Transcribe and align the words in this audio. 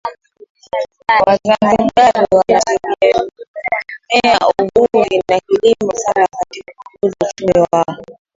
Wazanzibari 1.23 2.35
wanategemea 2.37 4.39
uvuvi 4.59 5.21
na 5.29 5.39
kilimo 5.39 5.91
sana 5.95 6.27
katika 6.37 6.73
kukuza 6.83 7.15
uchumi 7.31 7.67
wao 7.71 8.03